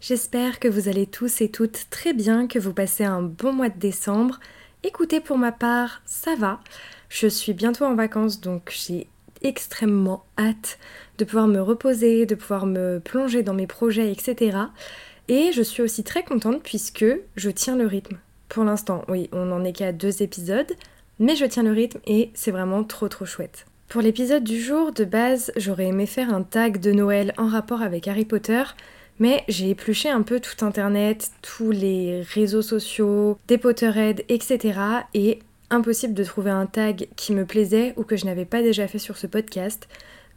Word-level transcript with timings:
J'espère 0.00 0.60
que 0.60 0.68
vous 0.68 0.88
allez 0.88 1.06
tous 1.06 1.40
et 1.40 1.50
toutes 1.50 1.86
très 1.90 2.12
bien, 2.12 2.46
que 2.46 2.60
vous 2.60 2.72
passez 2.72 3.04
un 3.04 3.20
bon 3.20 3.52
mois 3.52 3.68
de 3.68 3.78
décembre. 3.78 4.38
Écoutez, 4.84 5.18
pour 5.18 5.38
ma 5.38 5.50
part, 5.50 6.02
ça 6.06 6.36
va. 6.36 6.60
Je 7.08 7.26
suis 7.26 7.52
bientôt 7.52 7.84
en 7.84 7.96
vacances 7.96 8.40
donc 8.40 8.70
j'ai 8.70 9.08
extrêmement 9.42 10.24
hâte 10.38 10.78
de 11.18 11.24
pouvoir 11.24 11.48
me 11.48 11.60
reposer, 11.60 12.26
de 12.26 12.36
pouvoir 12.36 12.66
me 12.66 13.00
plonger 13.00 13.42
dans 13.42 13.54
mes 13.54 13.66
projets, 13.66 14.12
etc. 14.12 14.56
Et 15.26 15.50
je 15.52 15.62
suis 15.62 15.82
aussi 15.82 16.04
très 16.04 16.22
contente 16.22 16.62
puisque 16.62 17.04
je 17.34 17.50
tiens 17.50 17.76
le 17.76 17.86
rythme. 17.86 18.18
Pour 18.48 18.62
l'instant, 18.62 19.04
oui, 19.08 19.28
on 19.32 19.46
n'en 19.46 19.64
est 19.64 19.72
qu'à 19.72 19.92
deux 19.92 20.22
épisodes, 20.22 20.72
mais 21.18 21.34
je 21.34 21.44
tiens 21.44 21.64
le 21.64 21.72
rythme 21.72 21.98
et 22.06 22.30
c'est 22.34 22.52
vraiment 22.52 22.84
trop 22.84 23.08
trop 23.08 23.26
chouette. 23.26 23.66
Pour 23.88 24.00
l'épisode 24.00 24.44
du 24.44 24.60
jour, 24.60 24.92
de 24.92 25.04
base, 25.04 25.50
j'aurais 25.56 25.86
aimé 25.86 26.06
faire 26.06 26.32
un 26.32 26.42
tag 26.42 26.78
de 26.78 26.92
Noël 26.92 27.34
en 27.36 27.48
rapport 27.48 27.82
avec 27.82 28.06
Harry 28.06 28.26
Potter, 28.26 28.62
mais 29.18 29.44
j'ai 29.48 29.70
épluché 29.70 30.08
un 30.08 30.22
peu 30.22 30.40
tout 30.40 30.64
internet, 30.64 31.30
tous 31.42 31.70
les 31.70 32.22
réseaux 32.22 32.62
sociaux, 32.62 33.38
des 33.48 33.58
Potterheads, 33.58 34.22
etc. 34.28 34.78
Et 35.14 35.40
impossible 35.70 36.14
de 36.14 36.24
trouver 36.24 36.50
un 36.50 36.66
tag 36.66 37.08
qui 37.16 37.32
me 37.32 37.44
plaisait 37.44 37.94
ou 37.96 38.04
que 38.04 38.16
je 38.16 38.24
n'avais 38.24 38.44
pas 38.44 38.62
déjà 38.62 38.88
fait 38.88 38.98
sur 38.98 39.16
ce 39.16 39.26
podcast. 39.26 39.88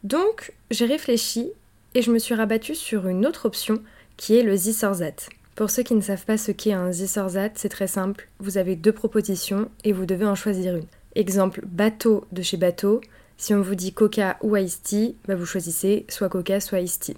Donc 0.04 0.52
j'ai 0.70 0.86
réfléchi 0.86 1.50
et 1.94 2.02
je 2.02 2.10
me 2.10 2.18
suis 2.18 2.34
rabattue 2.34 2.74
sur 2.74 3.06
une 3.06 3.26
autre 3.26 3.46
option 3.46 3.82
qui 4.16 4.36
est 4.36 4.42
le 4.42 4.56
Zisorzat. 4.56 5.30
Pour 5.54 5.70
ceux 5.70 5.82
qui 5.82 5.94
ne 5.94 6.00
savent 6.00 6.24
pas 6.24 6.38
ce 6.38 6.50
qu'est 6.50 6.72
un 6.72 6.92
Zisorzat, 6.92 7.50
c'est 7.54 7.68
très 7.68 7.86
simple. 7.86 8.28
Vous 8.38 8.58
avez 8.58 8.74
deux 8.74 8.92
propositions 8.92 9.70
et 9.84 9.92
vous 9.92 10.06
devez 10.06 10.26
en 10.26 10.34
choisir 10.34 10.76
une. 10.76 10.86
Exemple 11.14 11.62
bateau 11.66 12.24
de 12.32 12.40
chez 12.40 12.56
bateau, 12.56 13.02
si 13.36 13.54
on 13.54 13.60
vous 13.60 13.74
dit 13.74 13.92
Coca 13.92 14.38
ou 14.42 14.56
Ice 14.56 14.82
Tea, 14.82 15.16
bah 15.26 15.34
vous 15.34 15.44
choisissez 15.44 16.06
soit 16.08 16.28
Coca, 16.28 16.60
soit 16.60 16.80
Ice 16.80 16.98
Tea. 16.98 17.16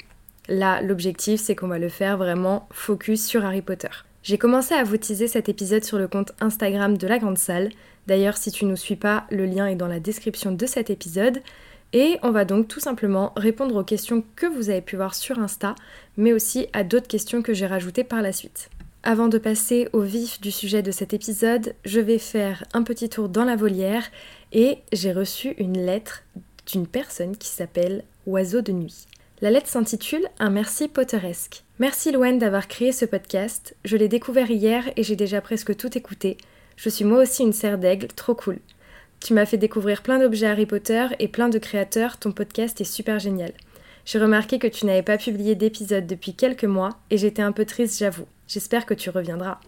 Là, 0.49 0.83
l'objectif, 0.83 1.41
c'est 1.41 1.55
qu'on 1.55 1.69
va 1.69 1.79
le 1.79 1.89
faire 1.89 2.19
vraiment 2.19 2.69
focus 2.71 3.27
sur 3.27 3.45
Harry 3.45 3.63
Potter. 3.63 3.89
J'ai 4.23 4.39
commencé 4.39 4.75
à 4.75 4.85
vous 4.85 4.97
teaser 4.97 5.29
cet 5.29 5.49
épisode 5.49 5.85
sur 5.85 5.99
le 5.99 6.09
compte 6.09 6.33
Instagram 6.41 6.97
de 6.97 7.07
la 7.07 7.19
Grande 7.19 7.39
Salle. 7.39 7.71
D'ailleurs, 8.07 8.37
si 8.37 8.51
tu 8.51 8.65
ne 8.65 8.71
nous 8.71 8.77
suis 8.77 8.97
pas, 8.97 9.27
le 9.31 9.47
lien 9.47 9.67
est 9.67 9.75
dans 9.75 9.89
la 9.89 10.01
description 10.01 10.53
de 10.53 10.67
cet 10.67 10.91
épisode. 10.91 11.41
Et 11.93 12.19
on 12.23 12.31
va 12.31 12.45
donc 12.45 12.69
tout 12.69 12.81
simplement 12.81 13.33
répondre 13.37 13.77
aux 13.77 13.85
questions 13.85 14.25
que 14.35 14.47
vous 14.47 14.69
avez 14.69 14.81
pu 14.81 14.97
voir 14.97 15.15
sur 15.15 15.39
Insta, 15.39 15.75
mais 16.17 16.33
aussi 16.33 16.67
à 16.73 16.85
d'autres 16.85 17.07
questions 17.07 17.41
que 17.41 17.55
j'ai 17.55 17.67
rajoutées 17.67 18.05
par 18.05 18.21
la 18.21 18.33
suite. 18.33 18.69
Avant 19.03 19.29
de 19.29 19.39
passer 19.39 19.89
au 19.93 20.01
vif 20.01 20.41
du 20.41 20.51
sujet 20.51 20.83
de 20.83 20.91
cet 20.91 21.13
épisode, 21.13 21.75
je 21.85 22.01
vais 22.01 22.19
faire 22.19 22.65
un 22.73 22.83
petit 22.83 23.11
tour 23.11 23.29
dans 23.29 23.45
la 23.45 23.55
volière 23.55 24.11
et 24.53 24.79
j'ai 24.93 25.13
reçu 25.13 25.51
une 25.59 25.85
lettre 25.85 26.23
d'une 26.67 26.87
personne 26.87 27.37
qui 27.37 27.49
s'appelle 27.49 28.05
Oiseau 28.27 28.63
de 28.63 28.73
nuit. 28.73 29.07
La 29.41 29.51
lettre 29.51 29.69
s'intitule 29.69 30.29
Un 30.39 30.51
merci 30.51 30.87
potteresque. 30.87 31.65
Merci 31.81 32.13
Louen 32.13 32.35
d'avoir 32.35 32.69
créé 32.69 32.93
ce 32.93 33.05
podcast. 33.05 33.75
Je 33.85 33.97
l'ai 33.97 34.07
découvert 34.07 34.51
hier 34.51 34.85
et 34.97 35.03
j'ai 35.03 35.17
déjà 35.17 35.41
presque 35.41 35.77
tout 35.77 35.99
écouté. 35.99 36.39
Je 36.77 36.89
suis 36.89 37.05
moi 37.05 37.23
aussi 37.23 37.43
une 37.43 37.53
serre 37.53 37.79
d'aigle, 37.79 38.07
trop 38.07 38.37
cool. 38.37 38.59
Tu 39.19 39.35
m'as 39.35 39.45
fait 39.45 39.57
découvrir 39.57 40.03
plein 40.03 40.21
d'objets 40.21 40.47
Harry 40.47 40.67
Potter 40.67 41.09
et 41.19 41.27
plein 41.27 41.49
de 41.49 41.59
créateurs, 41.59 42.19
ton 42.19 42.31
podcast 42.31 42.81
est 42.81 42.85
super 42.85 43.19
génial. 43.19 43.53
J'ai 44.05 44.21
remarqué 44.21 44.61
que 44.61 44.69
tu 44.69 44.87
n'avais 44.87 45.03
pas 45.03 45.19
publié 45.19 45.57
d'épisode 45.57 46.07
depuis 46.07 46.35
quelques 46.35 46.65
mois 46.65 46.91
et 47.11 47.19
j'étais 47.19 47.43
un 47.43 47.53
peu 47.53 47.65
triste, 47.65 47.99
j'avoue. 47.99 48.27
J'espère 48.47 48.87
que 48.87 48.95
tu 48.95 49.11
reviendras. 49.11 49.59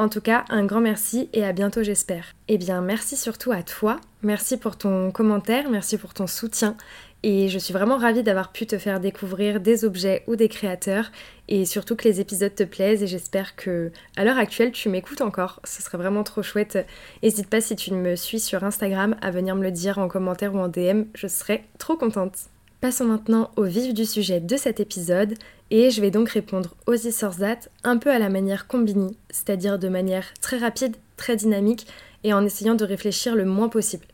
En 0.00 0.08
tout 0.08 0.20
cas, 0.20 0.44
un 0.48 0.64
grand 0.64 0.80
merci 0.80 1.28
et 1.32 1.44
à 1.44 1.52
bientôt 1.52 1.82
j'espère. 1.82 2.26
Eh 2.46 2.56
bien, 2.56 2.80
merci 2.80 3.16
surtout 3.16 3.50
à 3.50 3.64
toi. 3.64 4.00
Merci 4.22 4.56
pour 4.56 4.78
ton 4.78 5.10
commentaire, 5.10 5.68
merci 5.70 5.98
pour 5.98 6.14
ton 6.14 6.28
soutien. 6.28 6.76
Et 7.24 7.48
je 7.48 7.58
suis 7.58 7.72
vraiment 7.72 7.96
ravie 7.96 8.22
d'avoir 8.22 8.52
pu 8.52 8.64
te 8.64 8.78
faire 8.78 9.00
découvrir 9.00 9.58
des 9.58 9.84
objets 9.84 10.22
ou 10.28 10.36
des 10.36 10.48
créateurs 10.48 11.10
et 11.48 11.64
surtout 11.64 11.96
que 11.96 12.06
les 12.06 12.20
épisodes 12.20 12.54
te 12.54 12.62
plaisent 12.62 13.02
et 13.02 13.08
j'espère 13.08 13.56
que 13.56 13.90
à 14.16 14.24
l'heure 14.24 14.38
actuelle 14.38 14.70
tu 14.70 14.88
m'écoutes 14.88 15.20
encore. 15.20 15.60
Ce 15.64 15.82
serait 15.82 15.98
vraiment 15.98 16.22
trop 16.22 16.44
chouette. 16.44 16.78
N'hésite 17.24 17.50
pas 17.50 17.60
si 17.60 17.74
tu 17.74 17.92
me 17.92 18.14
suis 18.14 18.38
sur 18.38 18.62
Instagram 18.62 19.16
à 19.20 19.32
venir 19.32 19.56
me 19.56 19.64
le 19.64 19.72
dire 19.72 19.98
en 19.98 20.06
commentaire 20.06 20.54
ou 20.54 20.58
en 20.58 20.68
DM, 20.68 21.06
je 21.16 21.26
serais 21.26 21.64
trop 21.78 21.96
contente. 21.96 22.36
Passons 22.80 23.06
maintenant 23.06 23.50
au 23.56 23.64
vif 23.64 23.92
du 23.92 24.04
sujet 24.04 24.38
de 24.38 24.56
cet 24.56 24.78
épisode 24.78 25.34
et 25.70 25.90
je 25.90 26.00
vais 26.00 26.10
donc 26.10 26.30
répondre 26.30 26.74
aux 26.86 26.94
Isorzat 26.94 27.68
un 27.84 27.98
peu 27.98 28.10
à 28.10 28.18
la 28.18 28.28
manière 28.28 28.66
combini, 28.66 29.16
c'est-à-dire 29.30 29.78
de 29.78 29.88
manière 29.88 30.32
très 30.40 30.58
rapide, 30.58 30.96
très 31.16 31.36
dynamique 31.36 31.86
et 32.24 32.32
en 32.32 32.44
essayant 32.44 32.74
de 32.74 32.84
réfléchir 32.84 33.36
le 33.36 33.44
moins 33.44 33.68
possible. 33.68 34.06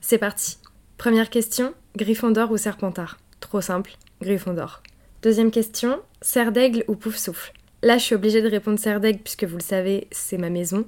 C'est 0.00 0.18
parti. 0.18 0.58
Première 0.98 1.30
question, 1.30 1.74
Gryffondor 1.96 2.50
ou 2.50 2.56
Serpentard? 2.56 3.18
Trop 3.40 3.60
simple, 3.60 3.92
Gryffondor. 4.20 4.82
Deuxième 5.22 5.50
question, 5.50 5.98
Serre 6.20 6.52
d'aigle 6.52 6.84
ou 6.88 6.94
Pouf 6.94 7.16
souffle 7.16 7.52
Là, 7.82 7.96
je 7.96 8.04
suis 8.04 8.14
obligée 8.14 8.42
de 8.42 8.48
répondre 8.48 8.78
Serre 8.78 9.00
d'aigle 9.00 9.20
puisque 9.20 9.44
vous 9.44 9.56
le 9.56 9.62
savez, 9.62 10.06
c'est 10.10 10.36
ma 10.36 10.50
maison. 10.50 10.84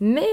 Mais 0.00 0.28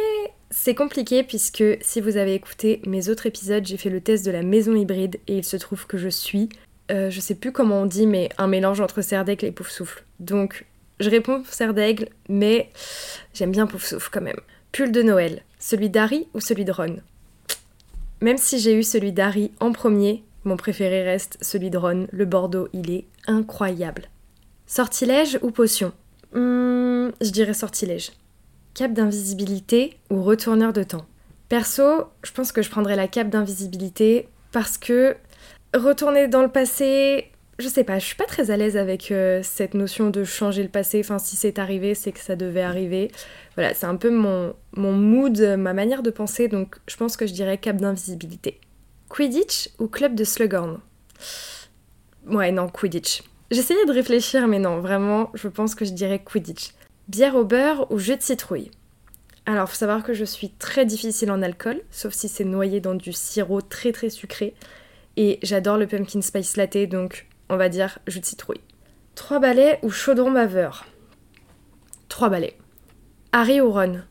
c'est 0.50 0.76
compliqué 0.76 1.24
puisque 1.24 1.64
si 1.82 2.02
vous 2.02 2.18
avez 2.18 2.34
écouté 2.34 2.82
mes 2.86 3.08
autres 3.08 3.28
épisodes, 3.28 3.66
j'ai 3.66 3.78
fait 3.78 3.90
le 3.90 4.02
test 4.02 4.26
de 4.26 4.32
la 4.32 4.44
maison 4.44 4.76
hybride 4.76 5.20
et 5.28 5.38
il 5.38 5.46
se 5.46 5.56
trouve 5.56 5.88
que 5.88 5.98
je 5.98 6.10
suis, 6.10 6.50
euh, 6.92 7.10
je 7.10 7.20
sais 7.20 7.36
plus 7.36 7.52
comment 7.52 7.82
on 7.82 7.86
dit, 7.86 8.08
mais 8.08 8.30
un 8.38 8.48
mélange 8.48 8.82
entre 8.82 9.02
serre 9.02 9.26
d'aigle 9.26 9.46
et 9.46 9.52
pouf 9.52 9.70
souffle. 9.70 10.04
Donc 10.20 10.66
je 11.00 11.10
réponds 11.10 11.44
serre 11.50 11.74
d'aigle, 11.74 12.10
mais 12.30 12.70
j'aime 13.34 13.52
bien 13.52 13.68
pouf 13.68 13.86
souffle 13.86 14.10
quand 14.12 14.22
même. 14.22 14.40
Pull 14.72 14.92
de 14.92 15.02
Noël, 15.02 15.44
celui 15.60 15.90
d'Harry 15.90 16.28
ou 16.34 16.40
celui 16.40 16.66
de 16.66 16.72
Ron? 16.72 16.98
Même 18.22 18.38
si 18.38 18.60
j'ai 18.60 18.76
eu 18.78 18.84
celui 18.84 19.12
d'Harry 19.12 19.52
en 19.60 19.72
premier, 19.72 20.24
mon 20.44 20.58
préféré 20.58 21.04
reste 21.04 21.38
celui 21.42 21.70
de 21.70 21.78
Ron, 21.78 22.08
le 22.12 22.26
Bordeaux, 22.26 22.68
il 22.74 22.92
est 22.92 23.06
incroyable. 23.28 24.10
Sortilège 24.68 25.40
ou 25.42 25.52
potion? 25.52 25.92
Hmm, 26.34 27.10
Je 27.22 27.30
dirais 27.32 27.54
sortilège 27.54 28.12
cape 28.74 28.94
d'invisibilité 28.94 29.98
ou 30.10 30.24
retourneur 30.24 30.74
de 30.74 30.84
temps? 30.84 31.06
Perso, 31.50 32.06
je 32.24 32.32
pense 32.32 32.52
que 32.52 32.62
je 32.62 32.70
prendrais 32.70 32.96
la 32.96 33.08
cape 33.08 33.30
d'invisibilité 33.30 34.30
parce 34.52 34.78
que 34.78 35.16
retourner 35.74 36.28
dans 36.28 36.42
le 36.42 36.48
passé, 36.48 37.32
je 37.60 37.68
sais 37.68 37.84
pas, 37.84 38.00
je 38.00 38.06
suis 38.06 38.16
pas 38.16 38.26
très 38.26 38.52
à 38.52 38.58
l'aise 38.58 38.78
avec 38.78 39.12
euh, 39.12 39.42
cette 39.44 39.74
notion 39.74 40.10
de 40.10 40.24
changer 40.24 40.64
le 40.64 40.70
passé. 40.70 41.00
Enfin, 41.00 41.20
si 41.20 41.36
c'est 41.36 41.60
arrivé, 41.60 41.96
c'est 41.96 42.12
que 42.12 42.20
ça 42.20 42.36
devait 42.36 42.62
arriver. 42.62 43.12
Voilà, 43.56 43.74
c'est 43.74 43.86
un 43.86 43.96
peu 43.96 44.10
mon, 44.10 44.54
mon 44.74 44.94
mood, 44.94 45.40
ma 45.58 45.74
manière 45.74 46.04
de 46.04 46.10
penser, 46.10 46.48
donc 46.48 46.78
je 46.88 46.96
pense 46.98 47.18
que 47.18 47.28
je 47.28 47.34
dirais 47.34 47.58
cape 47.58 47.78
d'invisibilité. 47.78 48.60
Quidditch 49.10 49.70
ou 49.80 49.88
club 49.88 50.16
de 50.16 50.24
Slughorn? 50.24 50.80
Ouais, 52.28 52.52
non, 52.52 52.70
Quidditch. 52.70 53.24
J'essayais 53.52 53.86
de 53.86 53.92
réfléchir, 53.92 54.48
mais 54.48 54.60
non, 54.60 54.80
vraiment, 54.80 55.30
je 55.34 55.50
pense 55.50 55.76
que 55.76 55.84
je 55.84 55.92
dirais 55.92 56.22
Quidditch. 56.24 56.72
Bière 57.10 57.36
au 57.36 57.44
beurre 57.44 57.92
ou 57.92 58.00
jus 58.00 58.16
de 58.16 58.22
citrouille? 58.22 58.72
Alors, 59.46 59.68
faut 59.68 59.76
savoir 59.76 60.04
que 60.04 60.14
je 60.14 60.24
suis 60.24 60.50
très 60.52 60.86
difficile 60.86 61.32
en 61.32 61.42
alcool, 61.42 61.82
sauf 61.90 62.14
si 62.14 62.30
c'est 62.30 62.46
noyé 62.46 62.80
dans 62.80 62.96
du 62.96 63.12
sirop 63.12 63.62
très 63.62 63.92
très 63.92 64.10
sucré. 64.10 64.54
Et 65.18 65.40
j'adore 65.44 65.78
le 65.78 65.88
pumpkin 65.88 66.22
spice 66.22 66.58
latte, 66.58 66.90
donc 66.90 67.28
on 67.50 67.58
va 67.58 67.70
dire 67.70 68.00
jus 68.08 68.20
de 68.20 68.26
citrouille. 68.26 68.62
Trois 69.16 69.40
balais 69.40 69.80
ou 69.84 69.90
chaudron 69.90 70.32
baveur? 70.32 70.86
Trois 72.08 72.30
balais. 72.30 72.58
Harry 73.32 73.62
ou 73.62 73.72
Ron? 73.72 74.02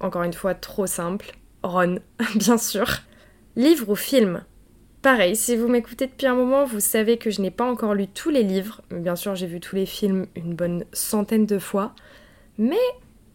Encore 0.00 0.22
une 0.22 0.32
fois, 0.32 0.54
trop 0.54 0.86
simple. 0.86 1.32
Ron, 1.62 1.98
bien 2.36 2.58
sûr. 2.58 2.86
Livre 3.56 3.88
ou 3.90 3.96
film? 3.96 4.44
Pareil, 5.02 5.36
si 5.36 5.56
vous 5.56 5.68
m'écoutez 5.68 6.06
depuis 6.06 6.26
un 6.26 6.34
moment, 6.34 6.64
vous 6.64 6.80
savez 6.80 7.18
que 7.18 7.30
je 7.30 7.40
n'ai 7.40 7.50
pas 7.50 7.64
encore 7.64 7.94
lu 7.94 8.08
tous 8.08 8.30
les 8.30 8.42
livres. 8.42 8.80
Bien 8.90 9.16
sûr, 9.16 9.34
j'ai 9.34 9.46
vu 9.46 9.60
tous 9.60 9.76
les 9.76 9.86
films 9.86 10.26
une 10.34 10.54
bonne 10.54 10.84
centaine 10.92 11.46
de 11.46 11.58
fois. 11.58 11.94
Mais 12.58 12.76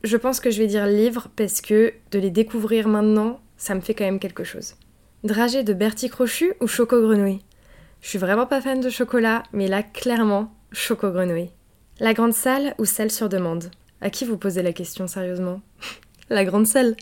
je 0.04 0.18
pense 0.18 0.40
que 0.40 0.52
je 0.52 0.60
vais 0.62 0.68
dire 0.68 0.86
livre 0.86 1.30
parce 1.36 1.62
que 1.62 1.94
de 2.12 2.20
les 2.20 2.32
découvrir 2.32 2.88
maintenant, 2.88 3.40
ça 3.56 3.76
me 3.76 3.82
fait 3.82 3.94
quand 3.94 4.04
même 4.04 4.20
quelque 4.20 4.44
chose. 4.44 4.76
Dragée 5.24 5.64
de 5.64 5.72
Bertie 5.72 6.10
Crochu 6.10 6.52
ou 6.60 6.68
Choco 6.68 7.02
Grenouille? 7.02 7.40
Je 8.02 8.10
suis 8.10 8.18
vraiment 8.18 8.46
pas 8.46 8.60
fan 8.60 8.82
de 8.82 8.90
chocolat, 8.90 9.44
mais 9.54 9.70
là, 9.70 9.82
clairement, 9.82 10.54
Choco 10.74 11.12
Grenouille. 11.12 11.50
La 12.02 12.14
grande 12.14 12.34
salle 12.34 12.76
ou 12.78 12.84
salle 12.84 13.10
sur 13.10 13.30
demande? 13.30 13.72
À 14.02 14.10
qui 14.10 14.26
vous 14.26 14.36
posez 14.36 14.62
la 14.62 14.74
question 14.74 15.08
sérieusement? 15.08 15.62
La 16.30 16.44
grande 16.44 16.68
salle 16.68 16.98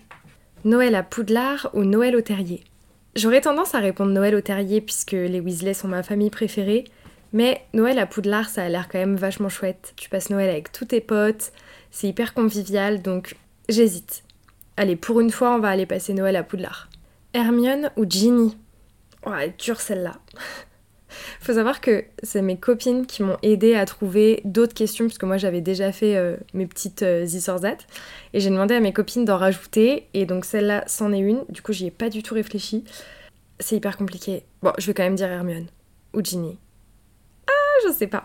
Noël 0.65 0.93
à 0.93 1.01
Poudlard 1.01 1.71
ou 1.73 1.83
Noël 1.83 2.15
au 2.15 2.21
terrier? 2.21 2.63
J'aurais 3.15 3.41
tendance 3.41 3.73
à 3.73 3.79
répondre 3.79 4.11
Noël 4.11 4.35
au 4.35 4.41
terrier 4.41 4.81
puisque 4.81 5.13
les 5.13 5.39
Weasley 5.39 5.73
sont 5.73 5.87
ma 5.87 6.03
famille 6.03 6.29
préférée, 6.29 6.83
Mais 7.33 7.65
Noël 7.73 7.97
à 7.97 8.05
Poudlard, 8.05 8.49
ça 8.49 8.61
a 8.61 8.69
l'air 8.69 8.87
quand 8.87 8.99
même 8.99 9.15
vachement 9.15 9.49
chouette. 9.49 9.93
Tu 9.95 10.09
passes 10.09 10.29
Noël 10.29 10.51
avec 10.51 10.71
tous 10.71 10.85
tes 10.85 11.01
potes, 11.01 11.53
c'est 11.89 12.07
hyper 12.07 12.35
convivial, 12.35 13.01
donc 13.01 13.35
j'hésite. 13.67 14.21
Allez, 14.77 14.95
pour 14.95 15.21
une 15.21 15.31
fois, 15.31 15.55
on 15.55 15.59
va 15.59 15.69
aller 15.69 15.87
passer 15.87 16.13
Noël 16.13 16.35
à 16.35 16.43
Poudlard. 16.43 16.90
Hermione 17.33 17.91
ou 17.97 18.05
Ginny? 18.07 18.57
Ouais, 19.25 19.53
dure 19.57 19.79
celle-là. 19.79 20.19
Faut 21.41 21.53
savoir 21.53 21.81
que 21.81 22.05
c'est 22.23 22.41
mes 22.41 22.57
copines 22.57 23.05
qui 23.05 23.23
m'ont 23.23 23.37
aidé 23.41 23.75
à 23.75 23.85
trouver 23.85 24.41
d'autres 24.45 24.73
questions, 24.73 25.05
puisque 25.05 25.23
moi 25.23 25.37
j'avais 25.37 25.61
déjà 25.61 25.91
fait 25.91 26.15
euh, 26.15 26.37
mes 26.53 26.65
petites 26.65 27.03
euh, 27.03 27.25
Et 28.33 28.39
j'ai 28.39 28.49
demandé 28.49 28.75
à 28.75 28.79
mes 28.79 28.93
copines 28.93 29.25
d'en 29.25 29.37
rajouter, 29.37 30.07
et 30.13 30.25
donc 30.25 30.45
celle-là, 30.45 30.83
c'en 30.87 31.11
est 31.11 31.19
une. 31.19 31.43
Du 31.49 31.61
coup, 31.61 31.73
j'y 31.73 31.87
ai 31.87 31.91
pas 31.91 32.09
du 32.09 32.23
tout 32.23 32.33
réfléchi. 32.33 32.85
C'est 33.59 33.75
hyper 33.75 33.97
compliqué. 33.97 34.43
Bon, 34.61 34.71
je 34.77 34.87
vais 34.87 34.93
quand 34.93 35.03
même 35.03 35.15
dire 35.15 35.29
Hermione. 35.29 35.67
Ou 36.13 36.23
Ginny. 36.23 36.57
Ah, 37.47 37.87
je 37.87 37.93
sais 37.93 38.07
pas. 38.07 38.23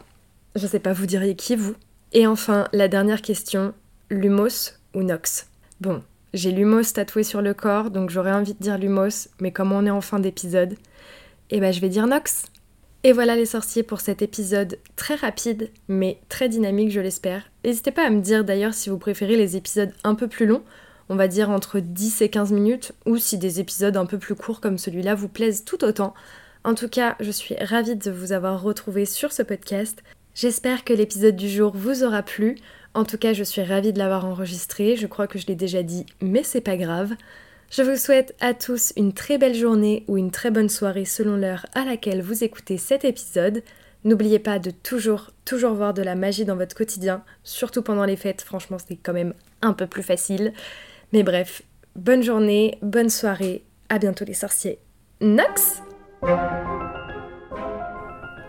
Je 0.54 0.66
sais 0.66 0.80
pas, 0.80 0.92
vous 0.92 1.06
diriez 1.06 1.36
qui, 1.36 1.56
vous? 1.56 1.74
Et 2.12 2.26
enfin, 2.26 2.68
la 2.72 2.88
dernière 2.88 3.20
question 3.20 3.74
Lumos 4.10 4.72
ou 4.94 5.02
Nox? 5.02 5.50
Bon, 5.80 6.02
j'ai 6.34 6.52
Lumos 6.52 6.92
tatoué 6.94 7.22
sur 7.22 7.42
le 7.42 7.54
corps, 7.54 7.90
donc 7.90 8.10
j'aurais 8.10 8.32
envie 8.32 8.54
de 8.54 8.62
dire 8.62 8.78
Lumos, 8.78 9.28
mais 9.40 9.52
comme 9.52 9.72
on 9.72 9.86
est 9.86 9.90
en 9.90 10.00
fin 10.00 10.18
d'épisode, 10.18 10.76
eh 11.50 11.60
ben 11.60 11.72
je 11.72 11.80
vais 11.80 11.88
dire 11.88 12.06
Nox. 12.06 12.46
Et 13.04 13.12
voilà 13.12 13.36
les 13.36 13.46
sorciers 13.46 13.84
pour 13.84 14.00
cet 14.00 14.20
épisode 14.20 14.78
très 14.96 15.14
rapide, 15.14 15.70
mais 15.86 16.18
très 16.28 16.48
dynamique, 16.48 16.90
je 16.90 17.00
l'espère. 17.00 17.44
N'hésitez 17.64 17.92
pas 17.92 18.06
à 18.06 18.10
me 18.10 18.20
dire 18.20 18.44
d'ailleurs 18.44 18.74
si 18.74 18.90
vous 18.90 18.98
préférez 18.98 19.36
les 19.36 19.56
épisodes 19.56 19.92
un 20.02 20.16
peu 20.16 20.26
plus 20.26 20.46
longs, 20.46 20.64
on 21.08 21.14
va 21.14 21.28
dire 21.28 21.50
entre 21.50 21.78
10 21.78 22.22
et 22.22 22.28
15 22.28 22.52
minutes, 22.52 22.92
ou 23.06 23.16
si 23.16 23.38
des 23.38 23.60
épisodes 23.60 23.96
un 23.96 24.06
peu 24.06 24.18
plus 24.18 24.34
courts 24.34 24.60
comme 24.60 24.78
celui-là 24.78 25.14
vous 25.14 25.28
plaisent 25.28 25.64
tout 25.64 25.84
autant. 25.84 26.14
En 26.64 26.74
tout 26.74 26.88
cas, 26.88 27.14
je 27.20 27.30
suis 27.30 27.54
ravie 27.60 27.94
de 27.94 28.10
vous 28.10 28.32
avoir 28.32 28.60
retrouvé 28.60 29.04
sur 29.04 29.30
ce 29.30 29.44
podcast. 29.44 30.02
J'espère 30.34 30.84
que 30.84 30.92
l'épisode 30.92 31.36
du 31.36 31.48
jour 31.48 31.72
vous 31.76 32.02
aura 32.02 32.22
plu. 32.22 32.56
En 32.96 33.04
tout 33.04 33.18
cas, 33.18 33.34
je 33.34 33.44
suis 33.44 33.62
ravie 33.62 33.92
de 33.92 33.98
l'avoir 33.98 34.24
enregistré. 34.24 34.96
Je 34.96 35.06
crois 35.06 35.26
que 35.26 35.38
je 35.38 35.46
l'ai 35.46 35.54
déjà 35.54 35.82
dit, 35.82 36.06
mais 36.22 36.42
c'est 36.42 36.62
pas 36.62 36.78
grave. 36.78 37.12
Je 37.70 37.82
vous 37.82 37.96
souhaite 37.96 38.34
à 38.40 38.54
tous 38.54 38.94
une 38.96 39.12
très 39.12 39.36
belle 39.36 39.54
journée 39.54 40.04
ou 40.08 40.16
une 40.16 40.30
très 40.30 40.50
bonne 40.50 40.70
soirée 40.70 41.04
selon 41.04 41.36
l'heure 41.36 41.66
à 41.74 41.84
laquelle 41.84 42.22
vous 42.22 42.42
écoutez 42.42 42.78
cet 42.78 43.04
épisode. 43.04 43.62
N'oubliez 44.04 44.38
pas 44.38 44.58
de 44.58 44.70
toujours, 44.70 45.30
toujours 45.44 45.74
voir 45.74 45.92
de 45.92 46.00
la 46.00 46.14
magie 46.14 46.46
dans 46.46 46.56
votre 46.56 46.74
quotidien, 46.74 47.22
surtout 47.44 47.82
pendant 47.82 48.06
les 48.06 48.16
fêtes, 48.16 48.40
franchement 48.40 48.78
c'est 48.78 48.96
quand 48.96 49.12
même 49.12 49.34
un 49.60 49.74
peu 49.74 49.86
plus 49.86 50.02
facile. 50.02 50.54
Mais 51.12 51.22
bref, 51.22 51.60
bonne 51.96 52.22
journée, 52.22 52.78
bonne 52.80 53.10
soirée, 53.10 53.62
à 53.90 53.98
bientôt 53.98 54.24
les 54.24 54.32
sorciers. 54.32 54.78
Nox 55.20 55.82